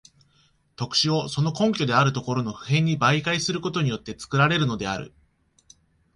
[0.77, 5.13] 特殊をその根拠であるところの普遍に媒介することによって作られるのである。